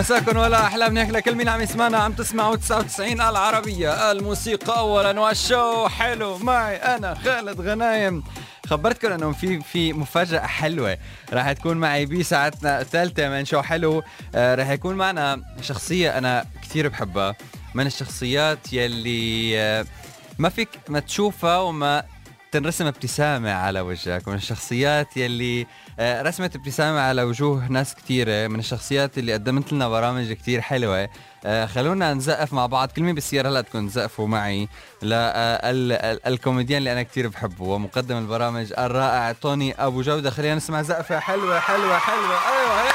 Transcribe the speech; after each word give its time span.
مساكن 0.00 0.36
ولا 0.36 0.66
احلام 0.66 0.98
هيك 0.98 1.10
لكل 1.10 1.34
مين 1.34 1.48
عم 1.48 1.60
يسمعنا 1.60 1.98
عم 1.98 2.12
تسمعوا 2.12 2.56
99 2.56 3.20
العربية. 3.20 4.10
الموسيقى 4.10 4.78
اولا 4.78 5.20
والشو. 5.20 5.88
حلو 5.88 6.38
معي 6.38 6.76
أنا 6.76 7.14
خالد 7.14 7.60
غنايم. 7.60 8.22
خبرتكم 8.66 9.12
إنه 9.12 9.32
في 9.32 9.60
في 9.60 9.92
مفاجأة 9.92 10.46
حلوة. 10.46 10.98
راح 11.32 11.52
تكون 11.52 11.76
معي 11.76 12.06
بساعتنا 12.06 12.80
الثالثة 12.80 13.28
من 13.28 13.44
شو 13.44 13.62
حلو. 13.62 14.02
آه 14.34 14.54
راح 14.54 14.70
يكون 14.70 14.94
معنا 14.94 15.42
شخصية 15.62 16.18
أنا 16.18 16.44
كثير 16.62 16.88
بحبها. 16.88 17.36
من 17.74 17.86
الشخصيات 17.86 18.72
يلي 18.72 19.60
آه 19.60 19.86
ما 20.38 20.48
فيك 20.48 20.68
ما 20.88 21.00
تشوفها 21.00 21.58
وما 21.58 22.02
تنرسم 22.52 22.86
ابتسامة 22.86 23.52
على 23.52 23.80
وجهك 23.80 24.28
من 24.28 24.34
الشخصيات 24.34 25.16
يلي 25.16 25.66
آه، 25.98 26.22
رسمت 26.22 26.56
ابتسامة 26.56 27.00
على 27.00 27.22
وجوه 27.22 27.66
ناس 27.68 27.94
كثيرة 27.94 28.48
من 28.48 28.58
الشخصيات 28.58 29.18
اللي 29.18 29.32
قدمت 29.32 29.72
لنا 29.72 29.88
برامج 29.88 30.32
كثير 30.32 30.60
حلوة. 30.60 31.08
آه، 31.44 31.66
خلونا 31.66 32.14
نزقف 32.14 32.52
مع 32.52 32.66
بعض. 32.66 32.88
كل 32.88 33.02
مين 33.02 33.14
بالسيارة 33.14 33.48
هلا 33.48 33.60
تكون 33.60 33.88
تزقفوا 33.88 34.28
معي. 34.28 34.68
للكوميديان 35.02 36.78
اللي 36.78 36.92
أنا 36.92 37.02
كثير 37.02 37.28
بحبه 37.28 37.64
ومقدم 37.64 38.18
البرامج 38.18 38.72
الرائع 38.78 39.32
توني 39.32 39.74
أبو 39.84 40.02
جودة. 40.02 40.30
خلينا 40.30 40.54
نسمع 40.54 40.82
زقفة 40.82 41.20
حلوة 41.20 41.60
حلوة 41.60 41.98
حلوة. 41.98 42.38
أيوة 42.48 42.82
هي. 42.82 42.90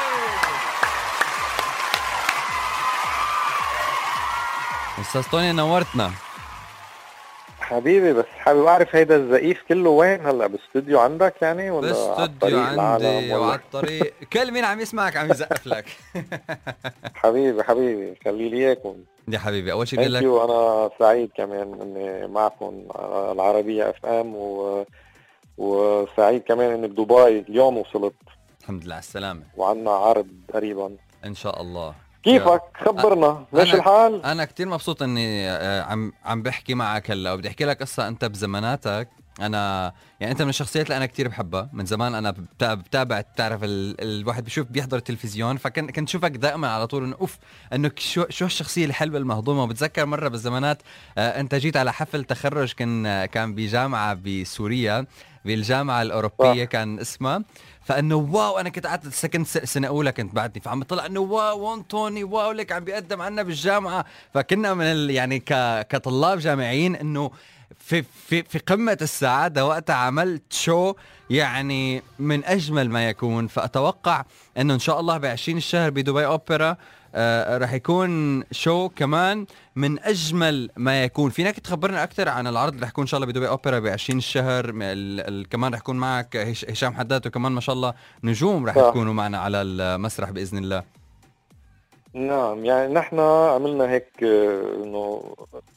أستاذ 5.02 5.24
توني 5.24 5.52
نورتنا. 5.52 6.12
حبيبي 7.66 8.14
بس 8.14 8.26
حابب 8.26 8.66
أعرف 8.66 8.96
هيدا 8.96 9.16
الزقيف 9.16 9.64
كله 9.70 9.90
وين 9.90 10.26
هلأ؟ 10.26 10.48
بالاستوديو 10.48 11.00
عندك 11.00 11.42
يعني 11.42 11.72
ولا 11.72 11.82
بالاستوديو 11.82 12.60
عندي 12.60 13.34
وعلى 13.34 13.56
الطريق. 13.56 14.14
كل 14.34 14.52
مين 14.52 14.66
عم 14.66 14.80
يسمعك 14.80 15.18
عم 15.18 15.32
يزقف 15.32 15.68
لك. 15.68 15.86
حبيبي 17.22 17.64
حبيبي 17.64 18.16
خلي 18.26 18.50
لي 18.50 18.58
إياكم. 18.58 18.96
يا 19.28 19.40
حبيبي 19.40 19.72
أول 19.72 19.88
شيء 19.88 20.00
بدي 20.00 20.10
لك 20.10 20.24
أنا 20.24 20.90
سعيد 21.00 21.30
كمان 21.38 21.82
إني 21.82 22.28
معكم 22.28 22.88
العربية 23.32 23.90
اف 23.90 24.06
ام 24.06 24.36
و... 24.36 24.86
وسعيد 25.58 26.42
كمان 26.42 26.72
إني 26.72 26.88
بدبي 26.88 27.40
اليوم 27.40 27.78
وصلت. 27.78 28.14
الحمد 28.62 28.86
لله 28.86 28.94
على 28.94 29.02
السلامة. 29.02 29.44
وعندنا 29.58 29.92
عرض 29.92 30.28
قريبا. 30.54 30.96
إن 31.26 31.36
شاء 31.36 31.62
الله. 31.62 32.05
كيفك؟ 32.26 32.62
خبرنا. 32.86 33.46
ليش 33.54 33.74
الحال؟ 33.74 34.26
أنا 34.26 34.46
كثير 34.46 34.68
مبسوط 34.68 35.02
إني 35.04 35.50
آه، 35.50 35.84
عم 35.84 36.14
عم 36.26 36.42
بحكي 36.42 36.74
معك 36.74 37.12
هلأ. 37.12 37.34
وبدي 37.34 37.48
أحكي 37.48 37.66
لك 37.66 37.82
قصة 37.82 38.08
أنت 38.08 38.26
بزماناتك. 38.26 39.10
أنا 39.42 39.94
يعني 40.20 40.32
أنت 40.32 40.42
من 40.42 40.50
الشخصيات 40.50 40.86
اللي 40.86 40.98
أنا 40.98 41.06
كثير 41.06 41.28
بحبها. 41.28 41.70
من 41.74 41.86
زمان 41.86 42.16
أنا 42.16 42.36
بتابع 42.62 43.22
بتعرف 43.22 43.64
ال... 43.64 44.02
الواحد 44.02 44.46
بشوف 44.46 44.68
بيحضر 44.68 44.98
التلفزيون. 44.98 45.58
فكنت 45.58 45.92
كنت 45.92 46.10
شوفك 46.10 46.32
دائما 46.32 46.68
على 46.68 46.88
طول 46.88 47.04
إنه 47.04 47.16
أوف 47.22 47.38
إنه 47.74 47.92
شو 47.98 48.26
شو 48.30 48.46
الشخصية 48.46 48.86
الحلوة 48.86 49.18
المهضومة. 49.18 49.64
وبتذكر 49.64 50.06
مرة 50.06 50.28
بالزمانات 50.28 50.82
آه 51.18 51.40
أنت 51.40 51.56
جيت 51.56 51.78
على 51.78 51.94
حفل 51.94 52.24
تخرج 52.24 52.74
كان 52.74 53.26
كان 53.26 53.56
بجامعة 53.56 54.18
بسوريا. 54.26 55.06
بالجامعة 55.46 56.02
الأوروبية 56.02 56.62
آه. 56.62 56.66
كان 56.66 57.00
اسمها 57.00 57.44
فإنه 57.86 58.16
wow 58.16 58.58
أنا 58.60 58.70
كنت 58.70 58.88
قعدت 58.88 59.08
سكنت 59.14 59.48
سنة 59.48 59.88
أولى 59.88 60.12
كنت 60.12 60.36
بعدني. 60.36 60.62
فعم 60.62 60.80
بطلع 60.80 61.06
إنه 61.06 61.20
wow 61.20 61.60
وون 61.60 61.88
توني 61.88 62.24
wow 62.24 62.52
لك 62.52 62.72
عم 62.72 62.84
بيقدم 62.84 63.22
عنا 63.22 63.44
بالجامعة. 63.44 64.06
فكنا 64.34 64.74
من 64.74 64.86
ال 64.86 65.10
يعني 65.10 65.40
ك 65.40 65.54
كطلاب 65.90 66.40
جامعيين 66.40 66.96
إنه 66.96 67.32
في 67.80 68.04
في 68.28 68.44
في 68.44 68.60
قمة 68.60 68.98
السعادة 69.02 69.66
وقتها 69.66 69.96
عملت 69.96 70.54
شو 70.54 70.94
يعني 71.30 72.02
من 72.20 72.46
أجمل 72.46 72.90
ما 72.90 73.10
يكون. 73.10 73.48
فأتوقع 73.48 74.24
إنه 74.58 74.74
إن 74.74 74.80
شاء 74.80 75.00
الله 75.00 75.18
ب 75.18 75.26
20 75.26 75.58
الشهر 75.58 75.90
بدبي 75.90 76.26
أوبرا 76.26 76.78
آه 77.16 77.58
رح 77.58 77.74
يكون 77.74 78.44
شو 78.52 78.90
كمان 78.90 79.46
من 79.76 80.00
أجمل 80.00 80.70
ما 80.78 81.04
يكون. 81.04 81.30
فينك 81.30 81.60
تخبرنا 81.60 82.04
أكثر 82.04 82.30
عن 82.30 82.48
العرض 82.48 82.74
اللي 82.74 82.84
رح 82.84 82.90
يكون 82.90 83.02
إن 83.02 83.08
شاء 83.08 83.18
الله 83.18 83.32
بدبي 83.32 83.48
أوبرا 83.48 83.80
ب 83.80 83.88
20 83.88 84.18
الشهر 84.18 84.72
كمان 85.44 85.74
رح 85.74 85.80
يكون 85.80 85.96
معك 85.98 86.38
هشام 86.38 86.94
حداد 86.94 87.28
وكمان 87.28 87.52
ما 87.52 87.62
شاء 87.62 87.76
الله 87.76 87.94
نجوم 88.24 88.66
رح 88.66 88.78
يكونوا 88.78 89.14
معنا 89.14 89.38
على 89.38 89.62
المسرح 89.62 90.30
بإذن 90.30 90.58
الله. 90.58 90.84
نعم 92.14 92.66
يعني 92.66 92.94
نحن 92.94 93.20
عملنا 93.20 93.92
هيك 93.92 94.24
آه، 94.24 94.84
إنه 94.84 95.36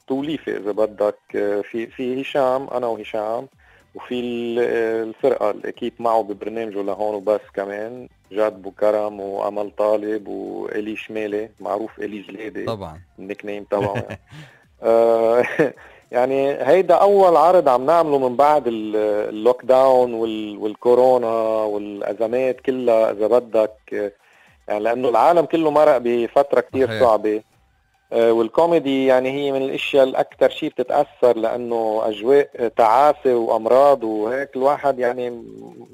توليفة 0.09 0.57
إذا 0.57 0.73
بدك. 0.73 1.19
آه، 1.37 1.61
في 1.61 1.87
في 1.87 2.23
هشام 2.23 2.69
أنا 2.71 2.87
وهشام 2.87 3.49
وفي 3.95 4.21
الفرقة 5.03 5.51
ال 5.51 5.57
équipe 5.57 5.93
معه 5.99 6.23
ببرنامجه 6.23 6.83
لهون 6.83 7.15
وبس 7.15 7.41
كمان. 7.55 8.09
جاد 8.33 8.63
بوكرم 8.63 9.21
وأمل 9.21 9.71
طالب 9.79 10.29
وإلي 10.29 10.97
شمالي 10.97 11.51
معروف 11.61 11.99
إلي 11.99 12.21
جليدي 12.21 12.65
طبعا. 12.65 13.01
ال 13.19 13.45
nickname 13.45 13.65
تبعه 13.65 13.95
يعني. 13.95 14.21
آه، 14.83 15.45
يعني 16.13 16.51
هيدا 16.51 16.95
أول 16.95 17.37
عرض 17.37 17.69
عم 17.69 17.87
نعمله 17.87 18.29
من 18.29 18.37
بعد 18.37 18.63
ال 18.67 19.65
lockdown 19.65 20.15
والكورونا 20.59 21.29
والأزمات 21.65 22.61
كلها 22.61 23.11
إذا 23.11 23.27
بدك. 23.27 24.13
يعني 24.69 24.85
لأنه 24.85 25.09
العالم 25.09 25.45
كله 25.45 25.71
مرق 25.71 25.99
بفترة 25.99 26.61
كثير 26.61 27.01
صعبة. 27.01 27.43
والكوميدي 28.13 29.07
يعني 29.07 29.31
هي 29.31 29.53
من 29.53 29.63
الأشياء 29.63 30.05
الأكثر 30.05 30.51
شيء 30.51 30.71
بتتأثر 30.71 31.37
لأنه 31.37 32.03
أجواء 32.05 32.69
تعاسة 32.77 33.35
وأمراض 33.37 34.05
وهيك 34.05 34.57
الواحد 34.57 34.99
يعني 34.99 35.31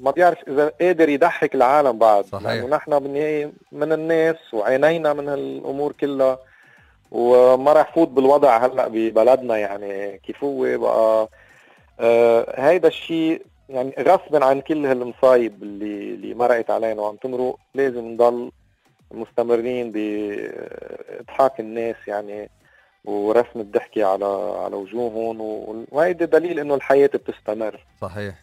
ما 0.01 0.11
بيعرف 0.11 0.37
إذا 0.47 0.71
قادر 0.81 1.09
يضحك 1.09 1.55
العالم 1.55 1.97
بعد 1.99 2.25
صحيح. 2.25 2.43
لأنه 2.47 2.67
نحن 2.67 2.99
بالنهايه 2.99 3.51
من 3.71 3.91
الناس 3.93 4.35
وعينينا 4.53 5.13
من 5.13 5.29
هالأمور 5.29 5.91
كلها 5.91 6.39
وما 7.11 7.73
رح 7.73 7.95
فوت 7.95 8.07
بالوضع 8.07 8.57
هلأ 8.65 8.87
ببلدنا 8.87 9.57
يعني 9.57 10.17
كيف 10.17 10.43
هو 10.43 10.77
بقى 10.77 11.29
آه 11.99 12.45
هيدا 12.69 12.87
الشيء 12.87 13.41
يعني 13.69 13.93
غصبا 13.99 14.45
عن 14.45 14.61
كل 14.61 14.85
هالمصايب 14.85 15.63
اللي 15.63 16.13
اللي 16.13 16.33
مرقت 16.33 16.71
علينا 16.71 17.01
وعم 17.01 17.15
تمرق 17.15 17.55
لازم 17.75 18.05
نضل 18.07 18.51
مستمرين 19.11 19.91
باضحاك 19.91 21.59
الناس 21.59 21.95
يعني 22.07 22.49
ورسم 23.05 23.59
الضحكة 23.59 24.05
على 24.05 24.25
على 24.63 24.75
وجوههم 24.75 25.41
وهيدا 25.91 26.25
دليل 26.25 26.59
إنه 26.59 26.75
الحياة 26.75 27.07
بتستمر. 27.07 27.85
صحيح. 28.01 28.35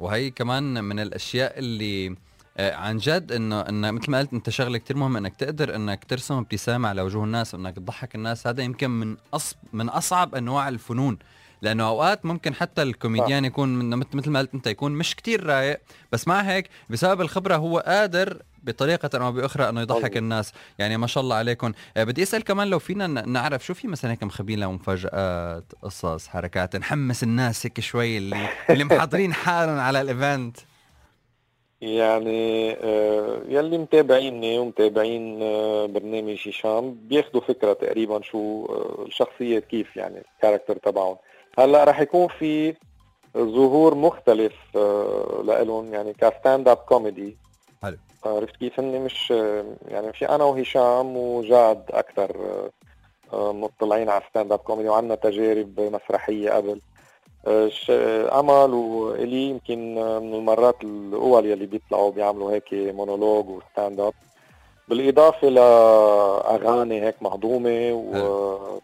وهي 0.00 0.30
كمان 0.30 0.84
من 0.84 1.00
الأشياء 1.00 1.58
اللي 1.58 2.16
آه، 2.56 2.74
عن 2.74 2.96
جد 2.96 3.32
انه 3.32 3.60
إنه 3.60 3.90
مثل 3.90 4.10
ما 4.10 4.18
قلت 4.18 4.32
أنت 4.32 4.50
شغلة 4.50 4.78
كثير 4.78 4.96
مهمة 4.96 5.18
إنك 5.18 5.36
تقدر 5.36 5.76
إنك 5.76 6.04
ترسم 6.04 6.34
ابتسامة 6.34 6.88
على 6.88 7.02
وجوه 7.02 7.24
الناس 7.24 7.54
وإنك 7.54 7.76
تضحك 7.76 8.14
الناس. 8.14 8.46
هذا 8.46 8.62
يمكن 8.62 8.90
من 8.90 9.16
أصب 9.34 9.56
من 9.72 9.88
أصعب 9.88 10.34
أنواع 10.34 10.68
الفنون. 10.68 11.18
لأنه 11.62 11.88
أوقات 11.88 12.26
ممكن 12.26 12.54
حتى 12.54 12.82
الكوميديان 12.82 13.44
يكون 13.44 13.96
مثل 13.96 14.30
ما 14.30 14.38
قلت 14.38 14.54
أنت 14.54 14.66
يكون 14.66 14.92
مش 14.92 15.16
كتير 15.16 15.46
رايق 15.46 15.80
بس 16.12 16.28
مع 16.28 16.40
هيك 16.40 16.68
بسبب 16.90 17.20
الخبرة 17.20 17.56
هو 17.56 17.78
قادر 17.78 18.42
بطريقة 18.64 19.18
أو 19.18 19.32
بأخرى 19.32 19.68
أنه 19.68 19.80
يضحك 19.80 20.10
أوه. 20.10 20.18
الناس. 20.18 20.52
يعني 20.78 20.96
ما 20.96 21.06
شاء 21.06 21.24
الله 21.24 21.36
عليكم. 21.36 21.72
آه، 21.96 22.04
بدي 22.04 22.22
أسأل 22.22 22.44
كمان 22.44 22.68
لو 22.68 22.78
فينا 22.78 23.06
نعرف 23.06 23.66
شو 23.66 23.74
في 23.74 23.88
مثلا 23.88 24.10
هيك 24.10 24.22
مخبين 24.22 24.60
لهم 24.60 24.74
مفاجآت 24.74 25.64
قصص 25.82 26.28
حركات 26.28 26.76
نحمس 26.76 27.22
الناس 27.22 27.66
هيك 27.66 27.80
شوي 27.80 28.18
اللي 28.18 28.48
اللي 28.70 28.84
محضرين 28.84 29.32
حالهم 29.32 29.78
على 29.78 30.00
ال 30.00 30.08
event. 30.08 30.56
يعني 31.80 32.72
آه 32.72 33.40
يلي 33.48 33.78
متابعيني 33.78 34.58
ومتابعين 34.58 35.42
آه 35.42 35.86
برنامج 35.86 36.48
هشام 36.48 36.94
بياخذوا 36.94 37.40
فكرة 37.40 37.72
تقريبا 37.72 38.22
شو 38.22 38.66
الشخصيه 39.06 39.58
كيف 39.58 39.96
يعني 39.96 40.22
ال 40.36 40.40
character 40.40 40.76
تبعهم. 40.76 41.16
هلأ 41.58 41.84
رح 41.84 42.00
يكون 42.00 42.28
في 42.38 42.74
ظهور 43.36 43.94
مختلف 43.94 44.52
لهم 45.44 45.94
يعني 45.94 46.12
ك 46.12 46.68
stand-up 46.68 46.76
comedy. 46.76 47.36
عرفت 48.26 48.56
كيف 48.56 48.80
اني 48.80 48.98
مش 48.98 49.30
يعني 49.88 50.12
في 50.12 50.28
أنا 50.28 50.44
وهشام 50.44 51.16
وجاد 51.16 51.82
أكثر 51.90 52.36
آه، 53.32 53.52
مطلعين 53.52 54.08
على 54.08 54.22
stand-up 54.30 54.58
comedy 54.58 54.88
وعندنا 54.88 55.14
تجارب 55.14 55.80
مسرحية 55.80 56.50
قبل. 56.50 56.80
آه، 57.46 58.40
أمل 58.40 58.74
وإلي 58.74 59.50
يمكن 59.50 59.94
من 59.94 60.34
المرات 60.34 60.84
الأول 60.84 61.46
يلي 61.46 61.66
بيطلعوا 61.66 62.10
بيعملوا 62.10 62.52
هيك 62.52 62.68
مونولوج 62.72 63.48
و 63.48 64.00
stand-up 64.00 64.14
بالإضافة 64.88 65.48
لاغاني 65.48 67.02
هيك 67.02 67.14
مهضومة 67.22 67.92
و 67.92 68.78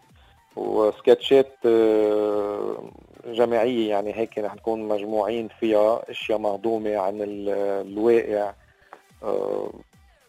وسكتشات 0.57 1.53
آه، 1.67 2.83
جماعية 3.27 3.91
يعني 3.91 4.17
هيك 4.17 4.39
رح 4.39 4.55
نكون 4.55 4.89
مجموعين 4.89 5.49
فيها 5.61 6.11
أشياء 6.11 6.39
مهضومة 6.39 6.97
عن 6.97 7.19
الواقع. 7.21 8.49
آه، 8.49 8.55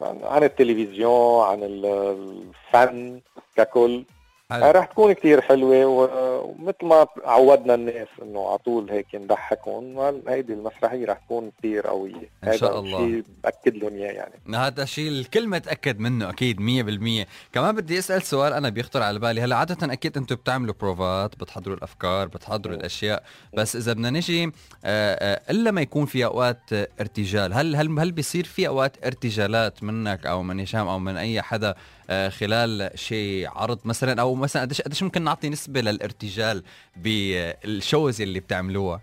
عن 0.02 0.44
التلفزيون 0.44 1.44
عن 1.46 1.60
الفن 1.64 3.22
ككل. 3.56 4.04
حلو. 4.52 4.72
رح 4.72 4.86
تكون 4.86 5.14
كتير 5.14 5.42
حلوة 5.42 5.86
ومثل 5.86 6.86
ما 6.86 7.08
عودنا 7.26 7.74
الناس 7.74 8.08
إنه 8.22 8.48
على 8.48 8.58
طول 8.58 8.92
هيك 8.92 9.16
نضحكهم 9.16 10.00
هيدي 10.28 10.54
المسرحية 10.54 11.06
رح 11.06 11.18
تكون 11.18 11.52
كتير 11.60 11.88
قوية. 11.88 12.30
إن 12.44 12.58
شاء 12.58 12.80
الله. 12.80 12.98
شيء 12.98 13.24
بأكد 13.44 13.76
لهم 13.76 13.94
إياه 13.94 14.12
يعني. 14.12 14.34
هذا 14.56 14.84
الشيء 14.84 15.10
الكل 15.10 15.48
متاكد 15.48 16.00
منه 16.00 16.30
أكيد 16.30 16.60
100% 16.60 17.28
كمان 17.54 17.76
بدي 17.76 18.00
أسأل 18.00 18.22
سؤال 18.22 18.54
أنا 18.54 18.70
بيخطر 18.70 19.04
على 19.04 19.20
بالي. 19.20 19.42
هلأ 19.42 19.56
عادة 19.56 19.94
أكيد 19.94 20.18
أنتم 20.18 20.36
بتعملوا 20.36 20.74
بروفات 20.80 21.36
بتحضروا 21.36 21.76
الأفكار 21.76 22.28
بتحضروا 22.28 22.76
الأشياء 22.76 23.24
بس 23.54 23.76
إذا 23.76 23.94
بدنا 23.94 24.10
نجي 24.10 24.44
آه، 24.46 24.52
آه، 24.86 25.52
إلا 25.52 25.72
ما 25.72 25.82
يكون 25.82 26.06
في 26.06 26.26
أوقات 26.26 26.60
ارتجال 27.00 27.54
هل 27.54 27.76
هل 27.76 28.00
هل 28.00 28.12
بيصير 28.12 28.44
في 28.44 28.68
أوقات 28.68 29.06
ارتجالات 29.06 29.84
منك 29.84 30.26
أو 30.26 30.44
من 30.44 30.60
هشام 30.60 30.88
أو 30.88 31.00
من 31.00 31.18
أي 31.18 31.42
حدا 31.42 31.76
آه، 32.10 32.30
خلال 32.30 32.92
شيء 32.96 33.50
عرض 33.50 33.80
مثلا؟ 33.86 34.22
أو 34.22 34.36
مثلا 34.42 34.62
قديش 34.62 34.82
قديش 34.82 35.04
ممكن 35.04 35.22
نعطي 35.22 35.50
نسبة 35.50 35.82
للارتجال 35.82 36.64
بالشوز 36.96 38.22
اللي 38.22 38.40
بتعملوها؟ 38.40 39.02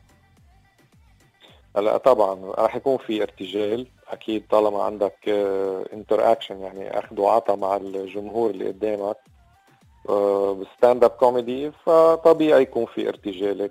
هلا 1.76 1.96
طبعا 1.96 2.34
راح 2.58 2.76
يكون 2.76 2.98
في 2.98 3.22
ارتجال. 3.22 3.86
أكيد 4.08 4.44
طالما 4.50 4.82
عندك 4.82 5.28
inter 5.92 6.24
آه، 6.24 6.32
اكشن 6.32 6.60
يعني 6.60 6.98
أخذ 6.98 7.20
وعطى 7.20 7.56
مع 7.56 7.76
الجمهور 7.76 8.50
اللي 8.50 8.66
قدامك 8.66 9.16
ب 10.60 11.04
stand-up 11.04 11.10
comedy 11.10 11.72
فطبيعي 11.86 12.62
يكون 12.62 12.86
في 12.86 13.08
ارتجال. 13.08 13.70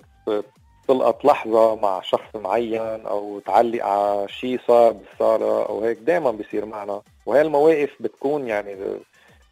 تلقط 0.88 1.24
لحظة 1.24 1.74
مع 1.74 2.00
شخص 2.00 2.36
معين 2.36 3.06
أو 3.06 3.40
تعلق 3.46 3.84
على 3.84 4.28
شيء 4.28 4.60
صار 4.68 4.92
بالصالة 4.92 5.66
أو 5.66 5.84
هيك 5.84 5.98
دائما 5.98 6.30
بيصير 6.30 6.66
معنا. 6.66 7.02
وهي 7.26 7.40
المواقف 7.40 7.90
بتكون 8.00 8.48
يعني 8.48 8.76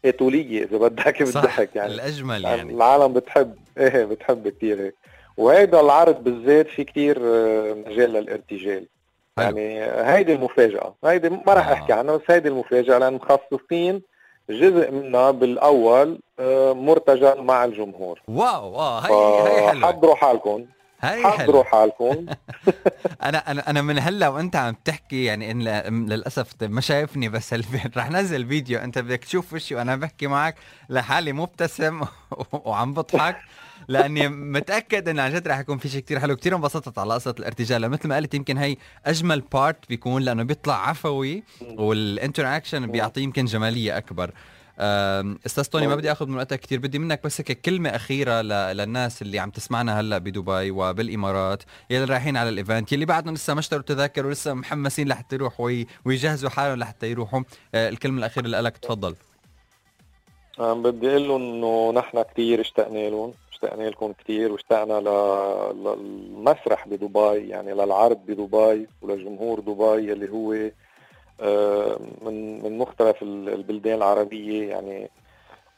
ايتوليه 0.05 0.63
إذا 0.63 0.77
بدك 0.77 1.23
بالضحك 1.23 1.75
يعني. 1.75 1.93
الأجمل 1.93 2.43
يعني, 2.43 2.57
يعني. 2.57 2.73
العالم 2.73 3.13
بتحب 3.13 3.55
إيه 3.77 4.05
بتحب 4.05 4.47
كثير 4.47 4.81
هيك 4.81 4.95
وهيدا 5.37 5.79
العرض 5.79 6.23
بالذات 6.23 6.67
في 6.67 6.83
كثير 6.83 7.17
آه، 7.21 7.73
مجال 7.87 8.13
للإرتجال. 8.13 8.85
يعني 9.37 9.83
هيدي 9.83 10.33
المفاجأة. 10.33 10.93
هيدي 11.05 11.29
ما 11.29 11.53
راح 11.53 11.67
آه. 11.67 11.73
أحكي 11.73 11.93
عنها 11.93 12.15
بس 12.15 12.21
هيدي 12.29 12.49
المفاجأة 12.49 12.97
لأن 12.97 13.13
مخصصين 13.13 14.01
جزء 14.49 14.91
منها 14.91 15.31
بالأول 15.31 16.19
آه، 16.39 16.73
مرتجل 16.73 17.41
مع 17.41 17.65
الجمهور. 17.65 18.21
واو 18.27 18.71
واو 18.71 18.99
هي 18.99 19.49
هي 19.61 19.69
حلوة. 19.69 19.87
حضروا 19.87 20.15
حالكم. 20.15 20.65
هاي 21.01 21.23
حضروا 21.23 21.63
حالكم. 21.63 22.25
أنا 23.23 23.51
أنا 23.51 23.69
أنا 23.69 23.81
من 23.81 23.99
هلا 23.99 24.27
وأنت 24.27 24.55
عم 24.55 24.75
تحكي 24.85 25.23
يعني 25.23 25.51
إن 25.51 25.61
للأسف 26.09 26.47
ما 26.61 26.81
شايفني 26.81 27.29
بس 27.29 27.53
رح 27.97 28.11
نزل 28.11 28.47
فيديو. 28.47 28.79
أنت 28.79 28.99
بدك 28.99 29.23
تشوف 29.23 29.53
وشي 29.53 29.75
وأنا 29.75 29.95
بحكي 29.95 30.27
معك 30.27 30.55
لحالي 30.89 31.33
مبتسم 31.33 32.01
وعم 32.65 32.93
بضحك 32.93 33.37
لأني 33.87 34.27
متأكد 34.27 35.09
انه 35.09 35.21
عن 35.21 35.33
جد 35.33 35.47
رح 35.47 35.59
يكون 35.59 35.77
في 35.77 35.89
شيء 35.89 36.01
كثير 36.01 36.19
حلو. 36.19 36.35
كثير 36.35 36.55
انبسطت 36.55 36.99
على 36.99 37.13
قصة 37.13 37.35
الارتجال. 37.39 37.89
مثل 37.89 38.07
ما 38.07 38.15
قلت 38.15 38.33
يمكن 38.33 38.57
هي 38.57 38.77
أجمل 39.05 39.41
part 39.41 39.89
بيكون 39.89 40.21
لأنه 40.21 40.43
بيطلع 40.43 40.89
عفوي 40.89 41.43
وال 41.61 41.80
interaction 41.80 42.87
بيعطيه 42.87 43.21
يمكن 43.23 43.45
جمالية 43.45 43.97
أكبر. 43.97 44.31
أستاذ 44.79 45.63
توني 45.63 45.87
ما 45.87 45.95
بدي 45.95 46.11
آخذ 46.11 46.27
من 46.27 46.37
وقتك 46.37 46.59
كثير 46.59 46.79
بدي 46.79 46.99
منك 46.99 47.23
بس 47.23 47.41
هيك 47.41 47.61
كلمة 47.61 47.89
أخيرة 47.89 48.41
للناس 48.41 49.21
اللي 49.21 49.39
عم 49.39 49.49
تسمعنا 49.49 49.99
هلأ 49.99 50.17
بدبي 50.17 50.71
وبالإمارات 50.71 51.63
يلي 51.89 52.03
رايحين 52.03 52.37
على 52.37 52.49
ال 52.49 52.56
event 52.56 52.93
يلي 52.93 53.05
بعدهم 53.05 53.33
لسه 53.33 53.53
ما 53.53 53.59
اشتروا 53.59 53.81
تذاكر 53.81 54.25
ولسه 54.25 54.53
محمسين 54.53 55.07
لحتى 55.07 55.35
يروحوا 55.35 55.83
ويجهزوا 56.05 56.49
حالهم 56.49 56.79
لحتى 56.79 57.11
يروحوا. 57.11 57.41
أه، 57.75 57.89
الكلمة 57.89 58.19
الأخيرة 58.19 58.47
لك 58.47 58.77
تفضل. 58.77 59.15
بدي 60.59 61.09
أقول 61.09 61.27
لهم 61.27 61.41
إنه 61.41 61.91
نحن 61.91 62.21
كثير 62.21 62.61
اشتقنا 62.61 63.09
لهم 63.09 63.33
اشتقنا 63.51 63.89
لكم 63.89 64.13
كثير 64.13 64.51
واشتقنا 64.51 64.99
للمسرح 65.73 66.87
بدبي 66.87 67.49
يعني 67.49 67.73
للعرض 67.73 68.17
بدبي 68.27 68.87
ولجمهور 69.01 69.59
دبي 69.59 70.13
اللي 70.13 70.29
هو 70.29 70.53
آه، 70.53 70.71
من 72.21 72.63
من 72.63 72.77
مختلف 72.77 73.23
البلدان 73.23 73.97
العربية 73.97 74.69
يعني 74.69 75.09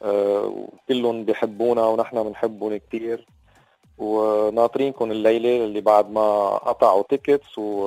آه، 0.02 0.68
كلهم 0.88 1.26
بيحبونا 1.26 1.86
ونحن 1.86 2.24
بنحبهم 2.24 2.78
كثير 2.78 3.26
وناطرينكم 4.00 5.12
الليلة 5.12 5.66
اللي 5.66 5.82
بعد 5.82 6.12
ما 6.12 6.50
قطعوا 6.58 7.04
تيكتس 7.10 7.58
و... 7.58 7.84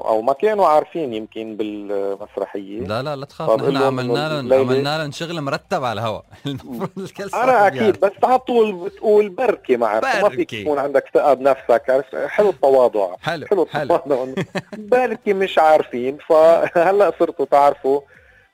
أو 0.00 0.22
ما 0.22 0.32
كانوا 0.32 0.66
عارفين 0.66 1.14
يمكن 1.14 1.56
بالمسرحية. 1.56 2.80
لا 2.80 3.02
لا 3.02 3.16
لا 3.16 3.24
تخاف. 3.24 3.62
نحن 3.62 3.76
عملنا 3.76 4.42
لهم 4.42 4.52
عملنا 4.52 4.98
لهم 4.98 5.12
شغل 5.12 5.40
مرتب 5.40 5.84
على 5.84 6.00
الهواء. 6.00 6.24
أنا 7.34 7.66
أكيد 7.66 8.00
بس 8.00 8.12
على 8.24 8.38
طول 8.38 8.72
بتقول 8.72 9.28
بركي 9.28 9.76
معك 9.76 10.04
ما 10.04 10.28
فيك 10.28 10.50
تكون 10.50 10.78
عندك 10.78 11.04
ثقة 11.14 11.34
بنفسك 11.34 12.04
حلو 12.26 12.50
التواضع. 12.50 13.16
حلو 13.22 13.46
حلو 13.50 13.94
التواضع. 13.94 14.42
بركي 14.92 15.32
مش 15.32 15.58
عارفين. 15.58 16.18
فهلا 16.28 17.12
صرتوا 17.18 17.44
تعرفوا. 17.44 18.00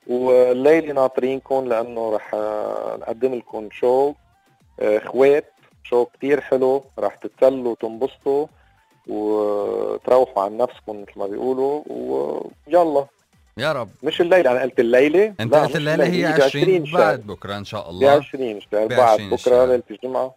والليلة 0.07 0.93
ناطرينكم 0.93 1.69
لأنه 1.69 2.15
رح 2.17 2.35
نقدم 3.01 3.35
لكم 3.35 3.69
شو 3.73 4.13
آه، 4.81 4.99
اخوات 4.99 5.53
شو 5.85 6.05
كتير 6.05 6.41
حلو 6.41 6.85
راح 6.99 7.15
تتسلوا 7.15 7.73
وتنبسطوا 7.73 8.47
وتروحوا 9.07 10.43
عن 10.43 10.57
نفسكم 10.57 11.03
مثل 11.03 11.13
ما 11.17 11.27
بيقولوا 11.27 11.83
ويلا. 11.87 13.07
يا 13.57 13.73
رب. 13.73 13.89
مش 14.03 14.21
الليلة 14.21 14.51
أنا 14.51 14.63
قلت 14.63 14.81
الليلة. 14.81 15.35
أنت 15.41 15.55
قلت 15.55 15.77
الليلة 15.77 16.05
هي 16.05 16.25
20 16.25 16.85
بعد 16.93 17.21
بكرة 17.21 17.57
إن 17.59 17.65
شاء 17.65 17.91
الله. 17.91 18.11
20 18.11 18.61
شهر 18.61 18.87
بعد 18.87 19.21
بكرة 19.21 19.65
ليلة 19.65 19.83
الجمعة. 19.91 20.35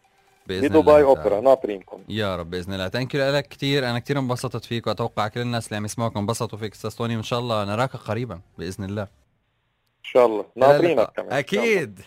بإذن 0.47 0.67
بدبي 0.67 1.03
أوبرا 1.03 1.41
ناطرينكم. 1.41 2.03
يا 2.09 2.35
رب 2.35 2.49
بإذن 2.49 2.73
الله. 2.73 2.89
thank 2.89 3.15
you 3.15 3.35
لك 3.35 3.47
كثير 3.47 3.89
أنا 3.89 3.99
كثير 3.99 4.19
انبسطت 4.19 4.65
فيك 4.65 4.87
وأتوقع 4.87 5.27
كل 5.27 5.41
الناس 5.41 5.67
اللي 5.67 5.77
عم 5.77 5.85
يسمعوك 5.85 6.17
انبسطوا 6.17 6.59
فيك. 6.59 6.73
أستاذ 6.73 6.91
توني 6.91 7.15
وإن 7.15 7.23
شاء 7.23 7.39
الله. 7.39 7.65
نراك 7.65 7.95
قريبا 7.95 8.39
بإذن 8.57 8.83
الله. 8.83 9.03
إن 9.03 10.03
شاء 10.03 10.25
الله. 10.25 10.45
ناطرينك 10.55 11.11
كمان. 11.15 11.33
أكيد. 11.33 12.01